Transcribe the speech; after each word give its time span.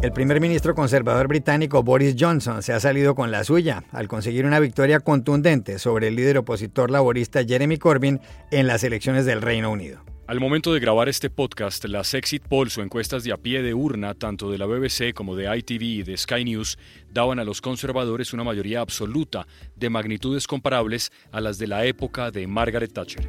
El 0.00 0.12
primer 0.12 0.40
ministro 0.40 0.76
conservador 0.76 1.26
británico 1.26 1.82
Boris 1.82 2.14
Johnson 2.16 2.62
se 2.62 2.72
ha 2.72 2.78
salido 2.78 3.16
con 3.16 3.32
la 3.32 3.42
suya 3.42 3.82
al 3.90 4.06
conseguir 4.06 4.46
una 4.46 4.60
victoria 4.60 5.00
contundente 5.00 5.80
sobre 5.80 6.06
el 6.06 6.14
líder 6.14 6.38
opositor 6.38 6.92
laborista 6.92 7.44
Jeremy 7.44 7.78
Corbyn 7.78 8.20
en 8.52 8.68
las 8.68 8.84
elecciones 8.84 9.26
del 9.26 9.42
Reino 9.42 9.72
Unido. 9.72 10.04
Al 10.28 10.38
momento 10.38 10.72
de 10.72 10.78
grabar 10.78 11.08
este 11.08 11.30
podcast, 11.30 11.84
las 11.86 12.14
exit 12.14 12.44
polls 12.46 12.78
o 12.78 12.82
encuestas 12.82 13.24
de 13.24 13.32
a 13.32 13.38
pie 13.38 13.60
de 13.60 13.74
urna, 13.74 14.14
tanto 14.14 14.52
de 14.52 14.58
la 14.58 14.66
BBC 14.66 15.12
como 15.14 15.34
de 15.34 15.56
ITV 15.56 15.82
y 15.82 16.02
de 16.04 16.16
Sky 16.16 16.44
News, 16.44 16.78
daban 17.10 17.40
a 17.40 17.44
los 17.44 17.60
conservadores 17.60 18.32
una 18.32 18.44
mayoría 18.44 18.80
absoluta 18.80 19.48
de 19.74 19.90
magnitudes 19.90 20.46
comparables 20.46 21.10
a 21.32 21.40
las 21.40 21.58
de 21.58 21.66
la 21.66 21.86
época 21.86 22.30
de 22.30 22.46
Margaret 22.46 22.92
Thatcher. 22.92 23.26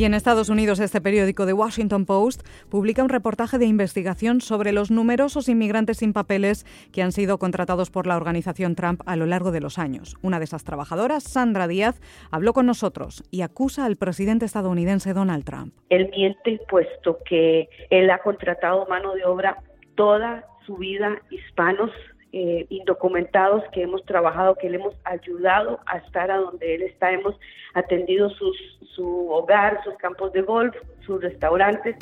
Y 0.00 0.06
en 0.06 0.14
Estados 0.14 0.48
Unidos, 0.48 0.80
este 0.80 1.02
periódico 1.02 1.44
The 1.44 1.52
Washington 1.52 2.06
Post 2.06 2.40
publica 2.70 3.02
un 3.02 3.10
reportaje 3.10 3.58
de 3.58 3.66
investigación 3.66 4.40
sobre 4.40 4.72
los 4.72 4.90
numerosos 4.90 5.50
inmigrantes 5.50 5.98
sin 5.98 6.14
papeles 6.14 6.64
que 6.90 7.02
han 7.02 7.12
sido 7.12 7.38
contratados 7.38 7.90
por 7.90 8.06
la 8.06 8.16
organización 8.16 8.76
Trump 8.76 9.02
a 9.04 9.16
lo 9.16 9.26
largo 9.26 9.50
de 9.52 9.60
los 9.60 9.78
años. 9.78 10.16
Una 10.22 10.38
de 10.38 10.46
esas 10.46 10.64
trabajadoras, 10.64 11.24
Sandra 11.24 11.68
Díaz, 11.68 12.00
habló 12.30 12.54
con 12.54 12.64
nosotros 12.64 13.22
y 13.30 13.42
acusa 13.42 13.84
al 13.84 13.96
presidente 13.96 14.46
estadounidense 14.46 15.12
Donald 15.12 15.44
Trump. 15.44 15.74
Él 15.90 16.08
miente 16.16 16.58
puesto 16.70 17.18
que 17.28 17.68
él 17.90 18.08
ha 18.08 18.22
contratado 18.22 18.86
mano 18.86 19.12
de 19.12 19.26
obra 19.26 19.62
toda 19.96 20.46
su 20.64 20.78
vida 20.78 21.20
hispanos 21.30 21.90
eh, 22.32 22.66
indocumentados 22.68 23.64
que 23.72 23.82
hemos 23.82 24.04
trabajado, 24.04 24.54
que 24.54 24.70
le 24.70 24.76
hemos 24.76 24.94
ayudado 25.04 25.80
a 25.86 25.98
estar 25.98 26.30
a 26.30 26.36
donde 26.36 26.74
él 26.74 26.82
está, 26.82 27.12
hemos 27.12 27.34
atendido 27.74 28.30
sus, 28.30 28.56
su 28.94 29.28
hogar, 29.30 29.80
sus 29.84 29.94
campos 29.94 30.32
de 30.32 30.42
golf, 30.42 30.74
sus 31.04 31.20
restaurantes. 31.20 31.96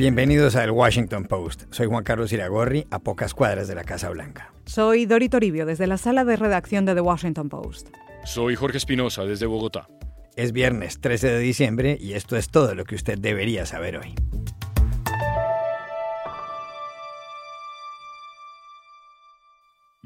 Bienvenidos 0.00 0.56
al 0.56 0.70
Washington 0.70 1.24
Post. 1.24 1.64
Soy 1.70 1.86
Juan 1.86 2.04
Carlos 2.04 2.32
Iragorri, 2.32 2.86
a 2.90 2.98
pocas 3.00 3.34
cuadras 3.34 3.68
de 3.68 3.74
la 3.74 3.84
Casa 3.84 4.08
Blanca. 4.08 4.52
Soy 4.64 5.04
Dori 5.04 5.28
Toribio, 5.28 5.66
desde 5.66 5.86
la 5.86 5.98
sala 5.98 6.24
de 6.24 6.36
redacción 6.36 6.86
de 6.86 6.94
The 6.94 7.02
Washington 7.02 7.48
Post. 7.48 7.88
Soy 8.24 8.54
Jorge 8.54 8.78
Espinosa, 8.78 9.24
desde 9.24 9.46
Bogotá. 9.46 9.88
Es 10.36 10.52
viernes 10.52 11.00
13 11.00 11.32
de 11.32 11.38
diciembre 11.38 11.98
y 12.00 12.14
esto 12.14 12.36
es 12.36 12.50
todo 12.50 12.74
lo 12.74 12.84
que 12.84 12.94
usted 12.94 13.18
debería 13.18 13.66
saber 13.66 13.98
hoy. 13.98 14.14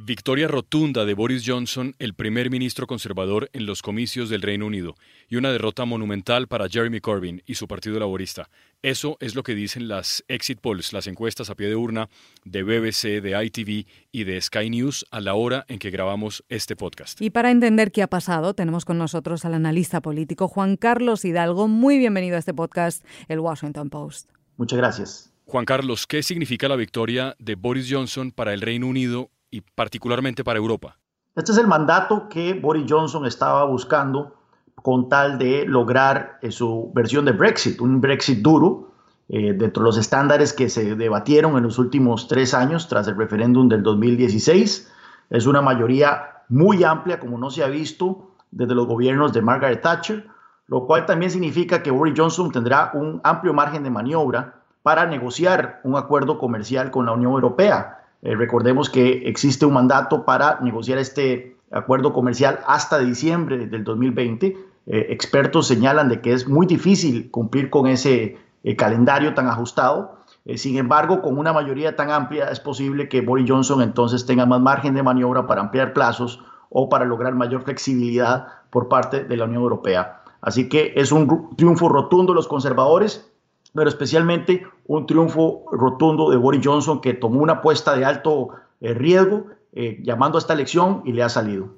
Victoria 0.07 0.49
rotunda 0.49 1.07
de 1.07 1.15
Boris 1.15 1.45
Johnson, 1.47 1.95
el 1.99 2.13
primer 2.13 2.51
ministro 2.51 2.87
conservador 2.87 3.49
en 3.55 3.65
los 3.65 3.81
comicios 3.81 4.29
del 4.29 4.43
Reino 4.43 4.67
Unido, 4.67 4.97
y 5.31 5.37
una 5.37 5.51
derrota 5.51 5.87
monumental 5.87 6.47
para 6.47 6.69
Jeremy 6.69 7.01
Corbyn 7.01 7.43
y 7.47 7.55
su 7.55 7.67
Partido 7.67 7.99
Laborista. 7.99 8.51
Eso 8.83 9.17
es 9.21 9.35
lo 9.35 9.43
que 9.43 9.55
dicen 9.55 9.89
las 9.89 10.23
exit 10.29 10.61
polls, 10.61 10.93
las 10.93 11.07
encuestas 11.07 11.49
a 11.49 11.55
pie 11.55 11.69
de 11.69 11.77
urna 11.77 12.11
de 12.45 12.65
BBC, 12.65 13.23
de 13.23 13.47
ITV 13.47 13.87
y 14.13 14.25
de 14.25 14.39
Sky 14.43 14.69
News 14.69 15.07
a 15.11 15.23
la 15.23 15.33
hora 15.33 15.65
en 15.69 15.79
que 15.79 15.89
grabamos 15.89 16.45
este 16.51 16.77
podcast. 16.77 17.23
Y 17.23 17.31
para 17.31 17.51
entender 17.51 17.91
qué 17.91 18.03
ha 18.03 18.07
pasado, 18.07 18.53
tenemos 18.53 18.85
con 18.85 18.99
nosotros 18.99 19.47
al 19.47 19.55
analista 19.55 20.03
político 20.03 20.49
Juan 20.49 20.77
Carlos 20.77 21.25
Hidalgo. 21.25 21.67
Muy 21.67 21.97
bienvenido 21.97 22.37
a 22.37 22.41
este 22.41 22.53
podcast, 22.53 23.07
el 23.29 23.41
Washington 23.41 23.89
Post. 23.89 24.29
Muchas 24.59 24.77
gracias. 24.77 25.33
Juan 25.47 25.65
Carlos, 25.65 26.07
¿qué 26.07 26.23
significa 26.23 26.69
la 26.69 26.77
victoria 26.77 27.37
de 27.39 27.55
Boris 27.55 27.89
Johnson 27.91 28.33
para 28.33 28.53
el 28.53 28.61
Reino 28.61 28.87
Unido 28.87 29.31
y 29.55 29.61
particularmente 29.61 30.43
para 30.43 30.59
Europa? 30.59 30.99
Este 31.37 31.53
es 31.53 31.59
el 31.59 31.69
mandato 31.69 32.29
que 32.29 32.55
Boris 32.55 32.87
Johnson 32.89 33.25
estaba 33.25 33.65
buscando 33.65 34.35
con 34.75 35.09
tal 35.09 35.39
de 35.39 35.65
lograr 35.65 36.39
eh, 36.43 36.51
su 36.51 36.91
versión 36.93 37.25
de 37.25 37.33
Brexit, 37.33 37.81
un 37.81 38.01
Brexit 38.01 38.41
duro, 38.41 38.91
eh, 39.29 39.53
dentro 39.53 39.83
de 39.83 39.87
los 39.87 39.97
estándares 39.97 40.53
que 40.53 40.69
se 40.69 40.97
debatieron 40.97 41.57
en 41.57 41.63
los 41.63 41.79
últimos 41.79 42.27
tres 42.27 42.53
años 42.53 42.89
tras 42.89 43.07
el 43.07 43.17
referéndum 43.17 43.69
del 43.69 43.85
2016. 43.85 44.93
Es 45.31 45.47
una 45.47 45.63
mayoría 45.63 46.43
muy 46.49 46.83
amplia, 46.83 47.21
como 47.21 47.39
no 47.39 47.49
se 47.49 47.63
ha 47.63 47.69
visto 47.69 48.35
desde 48.51 48.75
los 48.75 48.87
gobiernos 48.87 49.33
de 49.33 49.41
Margaret 49.41 49.81
Thatcher, 49.81 50.27
lo 50.67 50.85
cual 50.85 51.07
también 51.07 51.31
significa 51.31 51.81
que 51.81 51.93
Boris 51.93 52.15
Johnson 52.17 52.51
tendrá 52.51 52.91
un 52.95 53.21
amplio 53.23 53.55
margen 53.55 53.85
de 53.85 53.91
maniobra 53.91 54.63
para 54.83 55.07
negociar 55.07 55.81
un 55.85 55.97
acuerdo 55.97 56.39
comercial 56.39 56.91
con 56.91 57.07
la 57.07 57.13
Unión 57.13 57.33
Europea 57.33 58.04
eh, 58.25 58.35
recordemos 58.35 58.89
que 58.89 59.29
existe 59.29 59.67
un 59.67 59.75
mandato 59.75 60.25
para 60.25 60.59
negociar 60.63 60.97
este 60.99 61.57
acuerdo 61.71 62.15
comercial 62.15 62.61
hasta 62.67 62.99
diciembre 62.99 63.67
del 63.67 63.85
2020. 63.85 64.47
Eh, 64.87 65.07
expertos 65.11 65.67
señalan 65.67 66.09
de 66.09 66.23
que 66.23 66.33
es 66.33 66.49
muy 66.49 66.67
difícil 66.67 67.31
cumplir 67.31 67.69
con 67.69 67.87
ese 67.87 68.39
eh, 68.65 68.77
calendario 68.77 69.35
tan 69.35 69.47
ajustado. 69.49 70.17
sin 70.57 70.77
embargo, 70.77 71.23
con 71.23 71.39
una 71.39 71.53
mayoría 71.53 71.97
tan 71.97 72.11
amplia 72.11 72.51
es 72.51 72.61
posible 72.61 73.09
que 73.09 73.21
Boris 73.23 73.49
Johnson 73.49 73.81
entonces 73.83 74.27
tenga 74.27 74.45
más 74.47 74.61
margen 74.61 74.95
de 74.95 75.03
maniobra 75.03 75.47
para 75.47 75.61
ampliar 75.63 75.93
plazos 75.93 76.41
o 76.71 76.89
para 76.89 77.05
lograr 77.05 77.35
mayor 77.35 77.63
flexibilidad 77.63 78.49
por 78.71 78.89
parte 78.89 79.25
de 79.25 79.37
la 79.37 79.45
Unión 79.45 79.63
Europea. 79.63 80.23
Así 80.41 80.69
que 80.69 80.93
es 80.97 81.13
un 81.13 81.57
triunfo 81.57 81.89
rotundo 81.89 82.35
los 82.35 82.49
conservadores 82.49 83.34
pero 83.75 83.89
especialmente 83.89 84.67
un 84.87 85.07
triunfo 85.07 85.65
rotundo 85.73 86.31
de 86.31 86.37
Boris 86.37 86.61
Johnson 86.65 87.01
que 87.01 87.15
tomó 87.15 87.41
una 87.41 87.55
apuesta 87.55 87.97
de 87.97 88.05
alto 88.05 88.51
eh, 88.81 88.95
riesgo 88.95 89.47
eh, 89.73 89.99
llamando 90.03 90.39
a 90.39 90.41
esta 90.41 90.55
elección 90.55 91.03
y 91.05 91.13
le 91.13 91.23
ha 91.23 91.29
salido. 91.29 91.69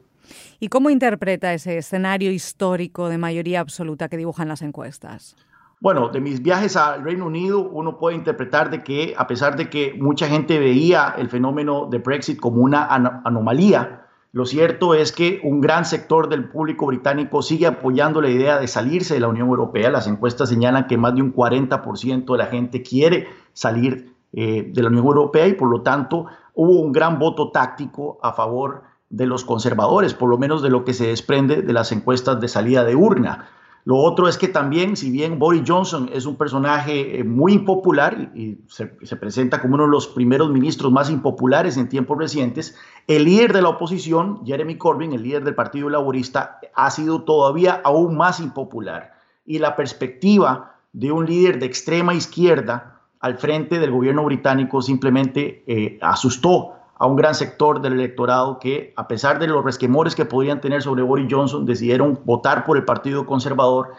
¿Y 0.60 0.68
cómo 0.68 0.90
interpreta 0.90 1.52
ese 1.52 1.78
escenario 1.78 2.30
histórico 2.30 3.08
de 3.08 3.18
mayoría 3.18 3.60
absoluta 3.60 4.08
que 4.08 4.16
dibujan 4.16 4.48
las 4.48 4.62
encuestas? 4.62 5.36
Bueno, 5.80 6.08
de 6.08 6.20
mis 6.20 6.42
viajes 6.42 6.76
al 6.76 7.04
Reino 7.04 7.26
Unido, 7.26 7.60
uno 7.60 7.98
puede 7.98 8.16
interpretar 8.16 8.70
de 8.70 8.82
que 8.82 9.14
a 9.16 9.26
pesar 9.26 9.56
de 9.56 9.68
que 9.68 9.94
mucha 9.98 10.26
gente 10.26 10.58
veía 10.58 11.14
el 11.18 11.28
fenómeno 11.28 11.86
de 11.90 11.98
Brexit 11.98 12.40
como 12.40 12.62
una 12.62 12.86
anomalía, 13.24 14.05
lo 14.36 14.44
cierto 14.44 14.92
es 14.92 15.12
que 15.12 15.40
un 15.44 15.62
gran 15.62 15.86
sector 15.86 16.28
del 16.28 16.44
público 16.50 16.84
británico 16.84 17.40
sigue 17.40 17.66
apoyando 17.66 18.20
la 18.20 18.28
idea 18.28 18.58
de 18.58 18.68
salirse 18.68 19.14
de 19.14 19.20
la 19.20 19.28
Unión 19.28 19.48
Europea. 19.48 19.88
Las 19.88 20.06
encuestas 20.06 20.50
señalan 20.50 20.86
que 20.88 20.98
más 20.98 21.14
de 21.14 21.22
un 21.22 21.34
40% 21.34 22.30
de 22.30 22.36
la 22.36 22.44
gente 22.44 22.82
quiere 22.82 23.28
salir 23.54 24.12
eh, 24.34 24.70
de 24.70 24.82
la 24.82 24.88
Unión 24.88 25.06
Europea 25.06 25.46
y 25.46 25.54
por 25.54 25.70
lo 25.70 25.80
tanto 25.80 26.26
hubo 26.52 26.82
un 26.82 26.92
gran 26.92 27.18
voto 27.18 27.50
táctico 27.50 28.18
a 28.22 28.34
favor 28.34 28.82
de 29.08 29.24
los 29.24 29.42
conservadores, 29.42 30.12
por 30.12 30.28
lo 30.28 30.36
menos 30.36 30.60
de 30.60 30.68
lo 30.68 30.84
que 30.84 30.92
se 30.92 31.06
desprende 31.06 31.62
de 31.62 31.72
las 31.72 31.90
encuestas 31.90 32.38
de 32.38 32.48
salida 32.48 32.84
de 32.84 32.94
urna. 32.94 33.48
Lo 33.86 33.98
otro 33.98 34.26
es 34.26 34.36
que 34.36 34.48
también, 34.48 34.96
si 34.96 35.12
bien 35.12 35.38
Boris 35.38 35.62
Johnson 35.64 36.10
es 36.12 36.26
un 36.26 36.34
personaje 36.34 37.20
eh, 37.20 37.22
muy 37.22 37.52
impopular 37.52 38.32
y, 38.34 38.58
se, 38.66 38.86
presenta 38.86 39.60
como 39.62 39.76
uno 39.76 39.84
de 39.84 39.90
los 39.90 40.08
primeros 40.08 40.50
ministros 40.50 40.90
más 40.90 41.08
impopulares 41.08 41.76
en 41.76 41.88
tiempos 41.88 42.18
recientes, 42.18 42.76
el 43.06 43.26
líder 43.26 43.52
de 43.52 43.62
la 43.62 43.68
oposición, 43.68 44.44
Jeremy 44.44 44.76
Corbyn, 44.76 45.12
el 45.12 45.22
líder 45.22 45.44
del 45.44 45.54
Partido 45.54 45.88
Laborista, 45.88 46.58
ha 46.74 46.90
sido 46.90 47.22
todavía 47.22 47.80
aún 47.84 48.16
más 48.16 48.40
impopular. 48.40 49.14
Y 49.44 49.60
la 49.60 49.76
perspectiva 49.76 50.74
de 50.92 51.12
un 51.12 51.24
líder 51.24 51.60
de 51.60 51.66
extrema 51.66 52.12
izquierda 52.12 53.02
al 53.20 53.38
frente 53.38 53.78
del 53.78 53.92
gobierno 53.92 54.24
británico 54.24 54.82
simplemente 54.82 55.62
eh, 55.68 55.96
asustó 56.02 56.75
a 56.98 57.06
un 57.06 57.16
gran 57.16 57.34
sector 57.34 57.80
del 57.80 57.94
electorado 57.94 58.58
que, 58.58 58.94
a 58.96 59.06
pesar 59.06 59.38
de 59.38 59.46
los 59.46 59.64
resquemores 59.64 60.14
que 60.14 60.24
podrían 60.24 60.60
tener 60.60 60.82
sobre 60.82 61.02
Boris 61.02 61.28
Johnson, 61.30 61.66
decidieron 61.66 62.20
votar 62.24 62.64
por 62.64 62.76
el 62.76 62.84
Partido 62.84 63.26
Conservador 63.26 63.92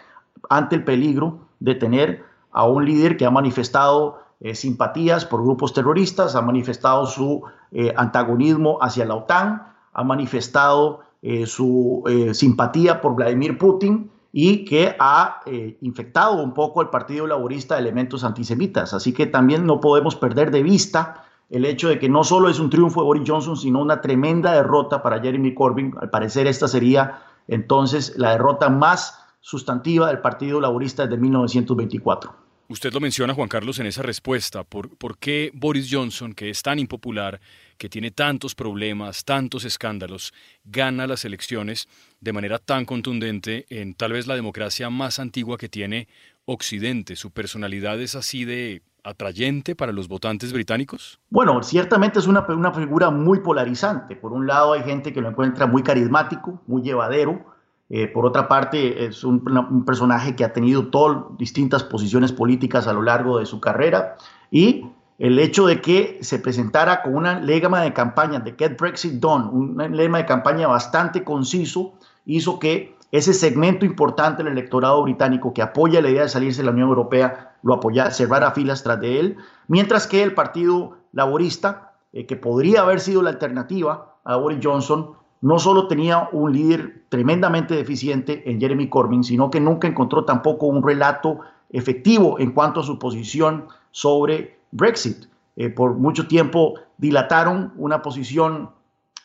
ante 0.50 0.76
el 0.76 0.84
peligro 0.84 1.38
de 1.60 1.74
tener 1.76 2.24
a 2.50 2.66
un 2.66 2.84
líder 2.84 3.16
que 3.16 3.24
ha 3.24 3.30
manifestado 3.30 4.18
eh, 4.40 4.54
simpatías 4.54 5.24
por 5.24 5.42
grupos 5.42 5.72
terroristas, 5.72 6.34
ha 6.34 6.42
manifestado 6.42 7.06
su 7.06 7.42
eh, 7.70 7.92
antagonismo 7.96 8.78
hacia 8.80 9.04
la 9.04 9.14
OTAN, 9.14 9.62
ha 9.92 10.04
manifestado 10.04 11.00
eh, 11.22 11.46
su 11.46 12.04
simpatía 12.32 13.00
por 13.00 13.16
Vladimir 13.16 13.58
Putin 13.58 14.10
y 14.32 14.64
que 14.64 14.94
ha 15.00 15.40
infectado 15.80 16.42
un 16.42 16.52
poco 16.52 16.80
al 16.80 16.90
Partido 16.90 17.26
Laborista 17.26 17.74
de 17.74 17.80
elementos 17.80 18.22
antisemitas. 18.22 18.92
Así 18.92 19.12
que 19.12 19.26
también 19.26 19.66
no 19.66 19.80
podemos 19.80 20.14
perder 20.14 20.50
de 20.50 20.62
vista 20.62 21.24
el 21.50 21.64
hecho 21.64 21.88
de 21.88 21.98
que 21.98 22.08
no 22.08 22.24
solo 22.24 22.48
es 22.48 22.58
un 22.58 22.70
triunfo 22.70 23.00
de 23.00 23.06
Boris 23.06 23.24
Johnson, 23.26 23.56
sino 23.56 23.80
una 23.80 24.00
tremenda 24.00 24.52
derrota 24.52 25.02
para 25.02 25.20
Jeremy 25.20 25.54
Corbyn. 25.54 25.94
Al 26.00 26.10
parecer 26.10 26.46
esta 26.46 26.68
sería 26.68 27.22
entonces 27.46 28.14
la 28.16 28.32
derrota 28.32 28.68
más 28.68 29.18
sustantiva 29.40 30.08
del 30.08 30.20
Partido 30.20 30.60
Laborista 30.60 31.04
desde 31.04 31.16
1924. 31.16 32.48
Usted 32.70 32.92
lo 32.92 33.00
menciona, 33.00 33.32
Juan 33.32 33.48
Carlos, 33.48 33.78
en 33.78 33.86
esa 33.86 34.02
respuesta. 34.02 34.62
¿Por, 34.62 34.94
¿Por, 34.98 35.16
qué 35.16 35.50
Boris 35.54 35.88
Johnson, 35.90 36.34
que 36.34 36.50
es 36.50 36.60
tan 36.60 36.78
impopular, 36.78 37.40
que 37.78 37.88
tiene 37.88 38.10
tantos 38.10 38.54
problemas, 38.54 39.24
tantos 39.24 39.64
escándalos, 39.64 40.34
gana 40.64 41.06
las 41.06 41.24
elecciones 41.24 41.88
de 42.20 42.34
manera 42.34 42.58
tan 42.58 42.84
contundente 42.84 43.64
en 43.70 43.94
tal 43.94 44.12
vez 44.12 44.26
la 44.26 44.34
democracia 44.34 44.90
más 44.90 45.18
antigua 45.18 45.56
que 45.56 45.70
tiene 45.70 46.08
Occidente? 46.44 47.16
¿Su 47.16 47.30
personalidad 47.30 47.98
es 48.02 48.14
así 48.14 48.44
de 48.44 48.82
atrayente 49.04 49.74
para 49.74 49.92
los 49.92 50.08
votantes 50.08 50.52
británicos? 50.52 51.18
Bueno, 51.30 51.62
ciertamente 51.62 52.18
es 52.18 52.26
una, 52.26 52.42
figura 52.72 53.10
muy 53.10 53.40
polarizante. 53.40 54.16
Por 54.16 54.32
un 54.32 54.46
lado 54.46 54.72
hay 54.72 54.82
gente 54.82 55.12
que 55.12 55.20
lo 55.20 55.28
encuentra 55.28 55.66
muy 55.66 55.82
carismático, 55.82 56.60
muy 56.66 56.82
llevadero, 56.82 57.56
Eh, 57.90 58.06
por 58.06 58.26
otra 58.26 58.48
parte, 58.48 59.06
es 59.06 59.24
un, 59.24 59.42
personaje 59.86 60.36
que 60.36 60.44
ha 60.44 60.52
tenido 60.52 60.88
todas 60.88 61.24
distintas 61.38 61.82
posiciones 61.82 62.32
políticas 62.32 62.86
a 62.86 62.92
lo 62.92 63.00
largo 63.00 63.38
de 63.38 63.46
su 63.46 63.60
carrera 63.60 64.18
y 64.50 64.84
el 65.18 65.38
hecho 65.38 65.66
de 65.66 65.80
que 65.80 66.18
se 66.20 66.38
presentara 66.38 67.00
con 67.00 67.16
una 67.16 67.40
lema 67.40 67.80
de 67.80 67.94
campaña 67.94 68.40
de 68.40 68.54
Get 68.58 68.78
Brexit 68.78 69.14
Done, 69.14 69.48
un 69.50 69.96
lema 69.96 70.18
de 70.18 70.26
campaña 70.26 70.68
bastante 70.68 71.24
conciso, 71.24 71.94
hizo 72.26 72.58
que 72.58 72.97
ese 73.10 73.32
segmento 73.32 73.86
importante 73.86 74.42
del 74.42 74.52
electorado 74.52 75.02
británico 75.02 75.54
que 75.54 75.62
apoya 75.62 76.02
la 76.02 76.10
idea 76.10 76.22
de 76.22 76.28
salirse 76.28 76.60
de 76.60 76.66
la 76.66 76.72
Unión 76.72 76.88
Europea 76.88 77.56
lo 77.62 77.74
apoya, 77.74 78.10
cerrara 78.10 78.52
filas 78.52 78.82
tras 78.82 79.00
de 79.00 79.18
él, 79.18 79.36
mientras 79.66 80.06
que 80.06 80.22
el 80.22 80.34
Partido 80.34 80.98
Laborista, 81.12 81.92
eh, 82.12 82.26
que 82.26 82.36
podría 82.36 82.82
haber 82.82 83.00
sido 83.00 83.22
la 83.22 83.30
alternativa 83.30 84.16
a 84.24 84.36
Boris 84.36 84.60
Johnson, 84.62 85.12
no 85.40 85.58
solo 85.58 85.88
tenía 85.88 86.28
un 86.32 86.52
líder 86.52 87.04
tremendamente 87.08 87.74
deficiente 87.74 88.50
en 88.50 88.60
Jeremy 88.60 88.88
Corbyn, 88.88 89.24
sino 89.24 89.50
que 89.50 89.60
nunca 89.60 89.88
encontró 89.88 90.24
tampoco 90.24 90.66
un 90.66 90.82
relato 90.82 91.38
efectivo 91.70 92.38
en 92.38 92.52
cuanto 92.52 92.80
a 92.80 92.84
su 92.84 92.98
posición 92.98 93.66
sobre 93.90 94.58
Brexit. 94.72 95.26
Eh, 95.56 95.70
por 95.70 95.94
mucho 95.94 96.28
tiempo 96.28 96.74
dilataron 96.98 97.72
una 97.76 98.02
posición 98.02 98.70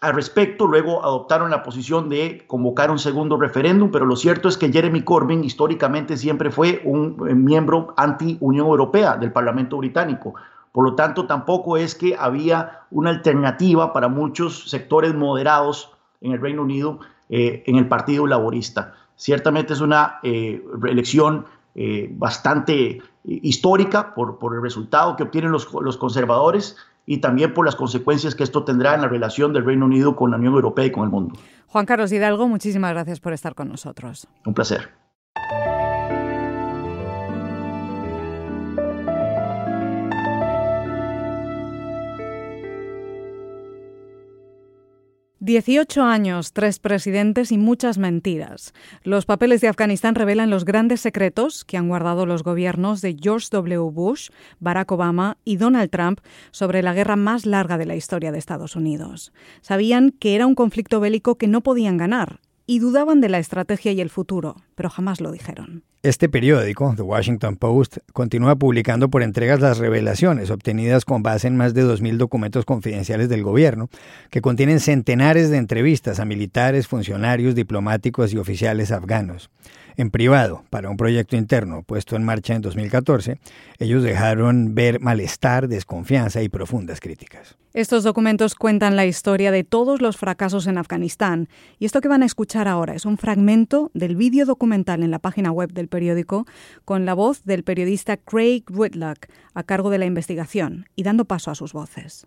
al 0.03 0.15
respecto, 0.15 0.67
luego 0.67 1.01
adoptaron 1.01 1.49
la 1.49 1.63
posición 1.63 2.09
de 2.09 2.43
convocar 2.45 2.91
un 2.91 2.99
segundo 2.99 3.37
referéndum, 3.37 3.89
pero 3.89 4.05
lo 4.05 4.17
cierto 4.17 4.49
es 4.49 4.57
que 4.57 4.69
Jeremy 4.69 5.01
Corbyn 5.01 5.45
históricamente 5.45 6.17
siempre 6.17 6.51
fue 6.51 6.81
un 6.83 7.25
eh, 7.29 7.33
miembro 7.33 7.93
anti-Unión 7.95 8.67
Europea 8.67 9.15
del 9.15 9.31
Parlamento 9.31 9.77
británico. 9.77 10.33
Por 10.73 10.83
lo 10.83 10.95
tanto, 10.95 11.25
tampoco 11.25 11.77
es 11.77 11.95
que 11.95 12.17
había 12.19 12.81
una 12.91 13.11
alternativa 13.11 13.93
para 13.93 14.09
muchos 14.09 14.69
sectores 14.69 15.15
moderados 15.15 15.93
en 16.19 16.33
el 16.33 16.41
Reino 16.41 16.63
Unido 16.63 16.99
eh, 17.29 17.63
en 17.65 17.77
el 17.77 17.87
Partido 17.87 18.27
Laborista. 18.27 18.95
Ciertamente 19.15 19.71
es 19.71 19.79
una 19.79 20.19
eh, 20.21 20.61
elección 20.83 21.45
bastante 22.11 23.01
histórica 23.23 24.13
por, 24.13 24.37
el 24.53 24.61
resultado 24.61 25.15
que 25.15 25.23
obtienen 25.23 25.51
los 25.51 25.97
conservadores 25.97 26.77
y 27.05 27.17
también 27.17 27.53
por 27.53 27.65
las 27.65 27.75
consecuencias 27.75 28.35
que 28.35 28.43
esto 28.43 28.63
tendrá 28.63 28.95
en 28.95 29.01
la 29.01 29.07
relación 29.07 29.53
del 29.53 29.65
Reino 29.65 29.85
Unido 29.85 30.15
con 30.15 30.31
la 30.31 30.37
Unión 30.37 30.53
Europea 30.53 30.85
y 30.85 30.91
con 30.91 31.03
el 31.03 31.09
mundo. 31.09 31.35
Juan 31.67 31.85
Carlos 31.85 32.11
Hidalgo, 32.11 32.47
muchísimas 32.47 32.93
gracias 32.93 33.19
por 33.19 33.33
estar 33.33 33.55
con 33.55 33.67
nosotros. 33.69 34.27
Un 34.45 34.53
placer. 34.53 34.89
18 45.43 46.03
años, 46.03 46.53
tres 46.53 46.79
presidentes 46.79 47.51
y 47.51 47.57
muchas 47.57 47.97
mentiras. 47.97 48.73
Los 49.03 49.25
papeles 49.25 49.59
de 49.59 49.67
Afganistán 49.67 50.15
revelan 50.15 50.49
los 50.49 50.63
grandes 50.63 51.01
secretos 51.01 51.65
que 51.65 51.75
han 51.75 51.89
guardado 51.89 52.25
los 52.25 52.43
gobiernos 52.43 53.01
de 53.01 53.17
George 53.21 53.49
W. 53.51 53.91
Bush, 53.91 54.29
Barack 54.61 54.93
Obama 54.93 55.35
y 55.43 55.57
Donald 55.57 55.89
Trump 55.89 56.21
sobre 56.51 56.81
la 56.81 56.93
guerra 56.93 57.17
más 57.17 57.45
larga 57.45 57.77
de 57.77 57.85
la 57.85 57.97
historia 57.97 58.31
de 58.31 58.37
Estados 58.37 58.77
Unidos. 58.77 59.33
Sabían 59.59 60.11
que 60.11 60.35
era 60.35 60.47
un 60.47 60.55
conflicto 60.55 61.01
bélico 61.01 61.37
que 61.37 61.49
no 61.49 61.59
podían 61.59 61.97
ganar 61.97 62.39
y 62.65 62.79
dudaban 62.79 63.19
de 63.19 63.27
la 63.27 63.39
estrategia 63.39 63.91
y 63.91 63.99
el 63.99 64.09
futuro, 64.09 64.55
pero 64.75 64.89
jamás 64.89 65.21
lo 65.21 65.31
dijeron. 65.31 65.83
Este 66.03 66.27
periódico, 66.27 66.93
The 66.97 67.01
Washington 67.01 67.55
Post, 67.55 67.99
continúa 68.11 68.57
publicando 68.57 69.09
por 69.09 69.23
entregas 69.23 69.61
las 69.61 69.77
revelaciones 69.77 70.51
obtenidas 70.51 71.05
con 71.05 71.23
base 71.23 71.47
en 71.47 71.55
más 71.55 71.73
de 71.73 71.85
2.000 71.85 72.17
documentos 72.17 72.65
confidenciales 72.65 73.29
del 73.29 73.41
gobierno, 73.41 73.89
que 74.29 74.41
contienen 74.41 74.81
centenares 74.81 75.49
de 75.49 75.55
entrevistas 75.55 76.19
a 76.19 76.25
militares, 76.25 76.89
funcionarios, 76.89 77.55
diplomáticos 77.55 78.33
y 78.33 78.37
oficiales 78.37 78.91
afganos. 78.91 79.49
En 79.95 80.09
privado, 80.09 80.63
para 80.69 80.89
un 80.89 80.97
proyecto 80.97 81.37
interno 81.37 81.83
puesto 81.83 82.15
en 82.15 82.23
marcha 82.23 82.55
en 82.55 82.63
2014, 82.63 83.39
ellos 83.79 84.03
dejaron 84.03 84.75
ver 84.75 84.99
malestar, 84.99 85.67
desconfianza 85.67 86.41
y 86.41 86.49
profundas 86.49 86.99
críticas. 86.99 87.57
Estos 87.73 88.03
documentos 88.03 88.55
cuentan 88.55 88.95
la 88.95 89.05
historia 89.05 89.51
de 89.51 89.63
todos 89.63 90.01
los 90.01 90.17
fracasos 90.17 90.67
en 90.67 90.77
Afganistán 90.77 91.47
y 91.79 91.85
esto 91.85 92.01
que 92.01 92.07
van 92.07 92.23
a 92.23 92.25
escuchar 92.25 92.67
ahora 92.67 92.93
es 92.93 93.05
un 93.05 93.17
fragmento 93.17 93.89
del 93.93 94.15
vídeo 94.15 94.45
documental 94.45 94.62
en 94.71 95.11
la 95.11 95.19
página 95.19 95.51
web 95.51 95.73
del 95.73 95.87
periódico 95.87 96.45
con 96.85 97.05
la 97.05 97.13
voz 97.13 97.43
del 97.43 97.63
periodista 97.63 98.17
Craig 98.17 98.63
Whitlock 98.69 99.27
a 99.53 99.63
cargo 99.63 99.89
de 99.89 99.97
la 99.97 100.05
investigación 100.05 100.85
y 100.95 101.03
dando 101.03 101.25
paso 101.25 101.51
a 101.51 101.55
sus 101.55 101.73
voces. 101.73 102.25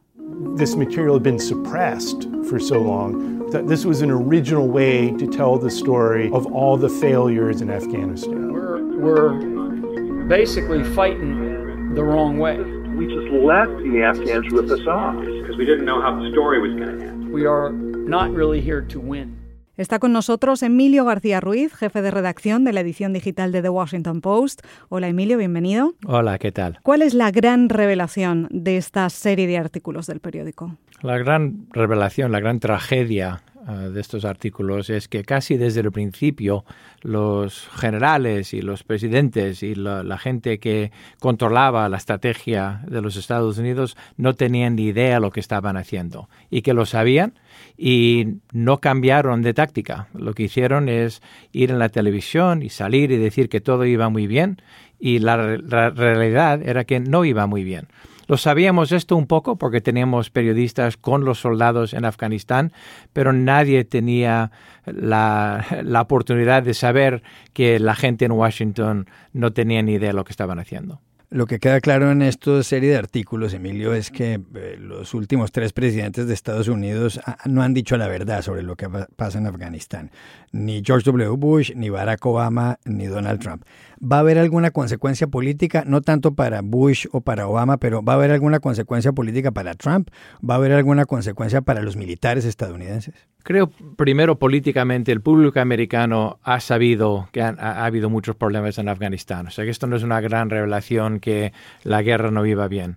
This 0.56 0.76
material 0.76 1.14
had 1.14 1.22
been 1.22 1.38
suppressed 1.38 2.28
for 2.48 2.60
so 2.60 2.78
long 2.78 3.48
that 3.50 3.68
this 3.68 3.86
was 3.86 4.02
an 4.02 4.10
original 4.10 4.68
way 4.68 5.12
to 5.18 5.26
tell 5.26 5.58
the 5.58 5.70
story 5.70 6.30
of 6.32 6.46
all 6.52 6.76
the 6.76 6.88
failures 6.88 7.62
in 7.62 7.70
Afghanistan. 7.70 8.52
We're, 8.52 8.84
we're 8.98 10.26
basically 10.28 10.82
fighting 10.94 11.94
the 11.94 12.02
wrong 12.02 12.38
way. 12.38 12.58
We 12.58 13.06
just 13.06 13.30
let 13.30 13.68
the 13.78 14.02
Afghans 14.02 14.50
rip 14.50 14.70
us 14.70 14.86
off 14.86 15.16
because 15.16 15.56
we 15.56 15.64
didn't 15.64 15.84
know 15.84 16.00
how 16.00 16.20
the 16.20 16.30
story 16.32 16.60
was 16.60 16.72
going 16.76 16.98
to 16.98 17.06
end. 17.06 17.32
We 17.32 17.46
are 17.46 17.70
not 17.70 18.30
really 18.32 18.60
here 18.60 18.82
to 18.82 19.00
win. 19.00 19.35
Está 19.76 19.98
con 19.98 20.10
nosotros 20.10 20.62
Emilio 20.62 21.04
García 21.04 21.38
Ruiz, 21.38 21.74
jefe 21.74 22.00
de 22.00 22.10
redacción 22.10 22.64
de 22.64 22.72
la 22.72 22.80
edición 22.80 23.12
digital 23.12 23.52
de 23.52 23.60
The 23.60 23.68
Washington 23.68 24.22
Post. 24.22 24.62
Hola 24.88 25.08
Emilio, 25.08 25.36
bienvenido. 25.36 25.92
Hola, 26.06 26.38
¿qué 26.38 26.50
tal? 26.50 26.78
¿Cuál 26.82 27.02
es 27.02 27.12
la 27.12 27.30
gran 27.30 27.68
revelación 27.68 28.48
de 28.50 28.78
esta 28.78 29.10
serie 29.10 29.46
de 29.46 29.58
artículos 29.58 30.06
del 30.06 30.20
periódico? 30.20 30.78
La 31.02 31.18
gran 31.18 31.66
revelación, 31.72 32.32
la 32.32 32.40
gran 32.40 32.58
tragedia 32.58 33.42
uh, 33.66 33.90
de 33.90 34.00
estos 34.00 34.24
artículos 34.24 34.90
es 34.90 35.08
que 35.08 35.24
casi 35.24 35.56
desde 35.56 35.80
el 35.80 35.92
principio 35.92 36.64
los 37.02 37.68
generales 37.74 38.54
y 38.54 38.62
los 38.62 38.82
presidentes 38.82 39.62
y 39.62 39.74
la, 39.74 40.18
gente 40.18 40.58
que 40.58 40.92
controlaba 41.20 41.88
la 41.88 41.98
estrategia 41.98 42.82
de 42.88 43.02
los 43.02 43.16
Estados 43.16 43.58
Unidos 43.58 43.96
no 44.16 44.34
tenían 44.34 44.76
ni 44.76 44.84
idea 44.86 45.20
lo 45.20 45.30
que 45.30 45.40
estaban 45.40 45.76
haciendo 45.76 46.28
y 46.50 46.62
que 46.62 46.72
lo 46.72 46.86
sabían 46.86 47.34
y 47.76 48.38
no 48.52 48.78
cambiaron 48.78 49.42
de 49.42 49.54
táctica. 49.54 50.08
Lo 50.14 50.32
que 50.32 50.44
hicieron 50.44 50.88
es 50.88 51.22
ir 51.52 51.70
en 51.70 51.78
la 51.78 51.90
televisión 51.90 52.62
y 52.62 52.70
salir 52.70 53.10
y 53.12 53.18
decir 53.18 53.48
que 53.48 53.60
todo 53.60 53.84
iba 53.84 54.08
muy 54.08 54.26
bien 54.26 54.62
y 54.98 55.18
la 55.18 55.36
realidad 55.36 56.62
era 56.66 56.84
que 56.84 57.00
no 57.00 57.24
iba 57.24 57.46
muy 57.46 57.62
bien. 57.62 57.88
Lo 58.26 58.36
sabíamos 58.36 58.92
esto 58.92 59.16
un 59.16 59.26
poco 59.26 59.56
porque 59.56 59.80
teníamos 59.80 60.30
periodistas 60.30 60.96
con 60.96 61.24
los 61.24 61.38
soldados 61.38 61.94
en 61.94 62.04
Afganistán, 62.04 62.72
pero 63.12 63.32
nadie 63.32 63.84
tenía 63.84 64.50
la, 64.84 65.64
la, 65.84 66.00
oportunidad 66.00 66.62
de 66.62 66.74
saber 66.74 67.22
que 67.52 67.78
la 67.78 67.94
gente 67.94 68.24
en 68.24 68.32
Washington 68.32 69.06
no 69.32 69.52
tenía 69.52 69.82
ni 69.82 69.94
idea 69.94 70.08
de 70.08 70.14
lo 70.14 70.24
que 70.24 70.32
estaban 70.32 70.58
haciendo. 70.58 71.00
Lo 71.36 71.44
que 71.44 71.58
queda 71.58 71.82
claro 71.82 72.10
en 72.10 72.22
esta 72.22 72.62
serie 72.62 72.88
de 72.88 72.96
artículos, 72.96 73.52
Emilio, 73.52 73.92
es 73.92 74.10
que 74.10 74.40
eh, 74.54 74.78
los 74.80 75.12
últimos 75.12 75.52
tres 75.52 75.74
presidentes 75.74 76.26
de 76.26 76.32
Estados 76.32 76.66
Unidos 76.66 77.20
ah, 77.26 77.36
no 77.44 77.62
han 77.62 77.74
dicho 77.74 77.98
la 77.98 78.08
verdad 78.08 78.40
sobre 78.40 78.62
lo 78.62 78.74
que 78.76 78.88
pasa 78.88 79.36
en 79.36 79.46
Afganistán. 79.46 80.10
Ni 80.52 80.82
George 80.82 81.04
W. 81.04 81.36
Bush, 81.36 81.72
ni 81.76 81.90
Barack 81.90 82.24
Obama, 82.24 82.78
ni 82.86 83.04
Donald 83.04 83.38
Trump. 83.40 83.64
¿Va 84.02 84.16
a 84.16 84.20
haber 84.20 84.38
alguna 84.38 84.70
consecuencia 84.70 85.26
política, 85.26 85.84
no 85.86 86.00
tanto 86.00 86.34
para 86.34 86.62
Bush 86.62 87.04
o 87.12 87.20
para 87.20 87.46
Obama, 87.46 87.76
pero 87.76 88.02
va 88.02 88.14
a 88.14 88.16
haber 88.16 88.30
alguna 88.30 88.58
consecuencia 88.58 89.12
política 89.12 89.50
para 89.50 89.74
Trump? 89.74 90.08
¿Va 90.42 90.54
a 90.54 90.56
haber 90.56 90.72
alguna 90.72 91.04
consecuencia 91.04 91.60
para 91.60 91.82
los 91.82 91.96
militares 91.96 92.46
estadounidenses? 92.46 93.14
Creo, 93.46 93.68
primero, 93.68 94.40
políticamente, 94.40 95.12
el 95.12 95.20
público 95.20 95.60
americano 95.60 96.40
ha 96.42 96.58
sabido 96.58 97.28
que 97.30 97.42
ha, 97.42 97.54
ha, 97.56 97.84
habido 97.84 98.10
muchos 98.10 98.34
problemas 98.34 98.76
en 98.78 98.88
Afganistán. 98.88 99.46
O 99.46 99.50
sea, 99.52 99.64
que 99.64 99.70
esto 99.70 99.86
no 99.86 99.94
es 99.94 100.02
una 100.02 100.20
gran 100.20 100.50
revelación 100.50 101.20
que 101.20 101.52
la 101.84 102.02
guerra 102.02 102.32
no 102.32 102.44
iba 102.44 102.66
bien. 102.66 102.96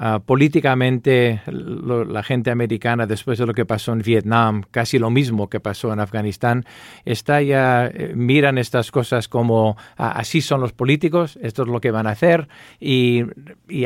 Uh, 0.00 0.20
políticamente, 0.20 1.42
la 1.46 2.22
gente 2.22 2.52
americana, 2.52 3.04
después 3.06 3.36
de 3.36 3.46
lo 3.46 3.52
que 3.52 3.64
pasó 3.64 3.92
en 3.92 3.98
Vietnam, 3.98 4.62
casi 4.70 4.96
lo 4.96 5.10
mismo 5.10 5.50
que 5.50 5.58
pasó 5.58 5.92
en 5.92 5.98
Afganistán, 5.98 6.64
está 7.04 7.42
ya, 7.42 7.86
eh, 7.86 8.12
miran 8.14 8.58
estas 8.58 8.92
cosas 8.92 9.26
como 9.26 9.76
ah, 9.96 10.12
así 10.12 10.40
son 10.40 10.60
los 10.60 10.72
políticos, 10.72 11.36
esto 11.42 11.62
es 11.62 11.68
lo 11.68 11.80
que 11.80 11.90
van 11.90 12.06
a 12.06 12.10
hacer 12.10 12.46
y, 12.78 13.24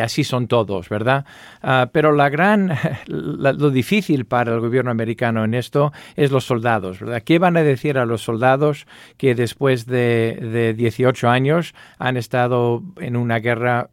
así 0.02 0.22
son 0.22 0.48
todos, 0.48 0.90
¿verdad? 0.90 1.24
Uh, 1.62 1.88
pero 1.90 2.12
la 2.12 2.28
gran, 2.28 2.76
lo 3.06 3.70
difícil 3.70 4.26
para 4.26 4.52
el 4.52 4.60
gobierno 4.60 4.90
americano 4.90 5.44
en 5.44 5.54
esto 5.54 5.94
es 6.14 6.30
los 6.30 6.44
soldados, 6.44 7.00
¿verdad? 7.00 7.22
¿Qué 7.22 7.38
van 7.38 7.56
a 7.56 7.62
decir 7.62 7.96
a 7.96 8.04
los 8.04 8.20
soldados 8.20 8.86
que 9.16 9.34
después 9.34 9.86
de, 9.86 10.38
de 10.42 10.74
18 10.74 11.30
años 11.30 11.74
han 11.98 12.18
estado 12.18 12.82
en 12.98 13.16
una 13.16 13.38
guerra 13.38 13.88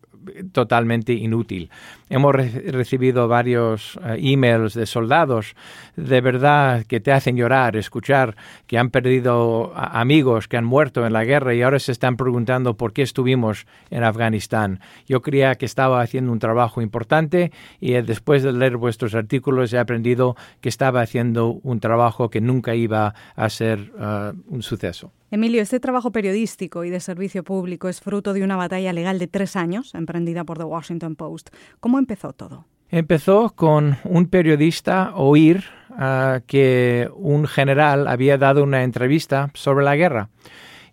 totalmente 0.52 1.14
inútil. 1.14 1.70
Hemos 2.10 2.36
recibido 2.36 3.28
varios 3.28 4.00
eh, 4.04 4.18
emails 4.20 4.74
de 4.74 4.86
soldados 4.86 5.56
de 5.96 6.22
verdad 6.22 6.86
que 6.86 7.00
te 7.00 7.12
hacen 7.12 7.36
llorar, 7.36 7.76
escuchar 7.76 8.36
que 8.68 8.78
han 8.78 8.90
perdido 8.90 9.72
amigos, 9.76 10.48
que 10.48 10.58
han 10.58 10.66
muerto 10.66 11.06
en 11.06 11.14
la 11.14 11.24
guerra 11.24 11.54
y 11.54 11.62
ahora 11.62 11.80
se 11.80 11.92
están 11.92 12.18
preguntando 12.18 12.76
por 12.76 12.94
qué 12.94 13.02
estuvimos 13.02 13.66
en 13.90 14.04
Afganistán. 14.04 14.80
Yo 15.08 15.22
creía 15.22 15.56
que 15.56 15.66
estaba 15.66 16.02
haciendo 16.02 16.32
un 16.32 16.40
trabajo 16.40 16.82
importante 16.82 17.52
y 17.80 17.94
eh, 17.94 18.04
después 18.04 18.44
de 18.44 18.54
leer 18.54 18.78
vuestros 18.78 19.16
artículos 19.16 19.74
he 19.74 19.80
aprendido 19.80 20.36
que 20.62 20.70
estaba 20.70 21.02
haciendo 21.02 21.60
un 21.64 21.80
trabajo 21.80 22.30
que 22.30 22.42
nunca 22.42 22.76
iba 22.76 23.14
a 23.36 23.50
ser 23.50 23.92
eh, 24.00 24.34
un 24.48 24.64
suceso. 24.64 25.12
Emilio, 25.32 25.62
este 25.62 25.80
trabajo 25.80 26.12
periodístico 26.12 26.84
y 26.86 26.90
de 26.90 27.00
servicio 27.00 27.44
público 27.44 27.88
es 27.88 28.02
fruto 28.02 28.34
de 28.34 28.44
una 28.44 28.56
batalla 28.56 28.94
legal 28.94 29.20
de 29.20 29.28
tres 29.28 29.56
años 29.56 29.94
emprendida 29.94 30.44
por 30.44 30.58
The 30.58 30.64
Washington 30.64 31.16
Post. 31.16 31.50
¿Cómo 31.80 31.99
empezó 32.00 32.34
todo? 32.34 32.66
Empezó 32.90 33.52
con 33.52 33.98
un 34.04 34.28
periodista 34.28 35.12
oír 35.16 35.66
ah, 35.92 36.40
que 36.48 37.10
un 37.16 37.46
general 37.46 38.08
había 38.08 38.38
dado 38.38 38.64
una 38.64 38.84
entrevista 38.84 39.52
sobre 39.54 39.86
la 39.86 39.96
guerra. 39.96 40.30